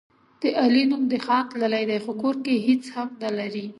د 0.41 0.43
علي 0.63 0.83
نوم 0.89 1.03
د 1.11 1.13
خان 1.25 1.43
تللی 1.51 1.83
دی، 1.89 1.97
خو 2.03 2.11
کور 2.21 2.35
کې 2.45 2.53
هېڅ 2.67 2.83
هم 2.95 3.09
نه 3.23 3.29
لري. 3.39 3.65